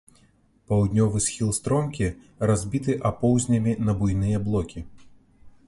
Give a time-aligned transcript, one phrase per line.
[0.69, 2.07] Паўднёвы схіл стромкі,
[2.51, 4.79] разбіты апоўзнямі на буйныя блокі.